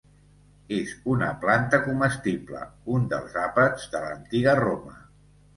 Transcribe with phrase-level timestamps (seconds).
[0.77, 2.63] És una planta comestible,
[2.97, 4.99] un dels àpats de l'antiga Roma.